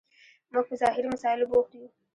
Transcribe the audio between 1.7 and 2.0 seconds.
یو.